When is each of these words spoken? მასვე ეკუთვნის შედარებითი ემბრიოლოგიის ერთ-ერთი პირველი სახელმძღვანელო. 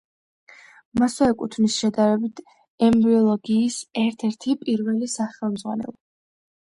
მასვე 0.99 1.25
ეკუთვნის 1.33 1.75
შედარებითი 1.81 2.45
ემბრიოლოგიის 2.87 3.77
ერთ-ერთი 4.05 4.57
პირველი 4.63 5.11
სახელმძღვანელო. 5.17 5.95